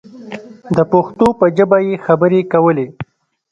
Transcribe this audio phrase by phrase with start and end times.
[0.75, 2.87] د پښتو په ژبه یې خبرې کولې.